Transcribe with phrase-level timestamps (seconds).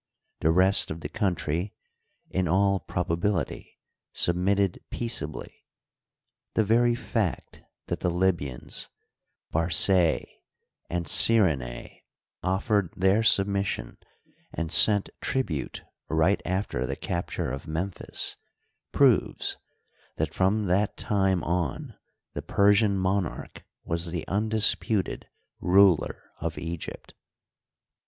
[0.39, 1.75] The rest of the country
[2.31, 3.77] in all probability
[4.11, 5.63] submitted peaceably;
[6.55, 8.89] the very fact that the Libyans,
[9.51, 10.25] Barcaea,
[10.89, 12.01] and Cyrenae
[12.41, 13.99] offered their submission
[14.51, 18.37] and sent tribute right after the capture of Memphis
[18.91, 19.59] proves
[20.17, 21.93] that from that time on
[22.33, 25.29] the Persian mon arch was the undisputed
[25.59, 27.13] ruler of Egypt.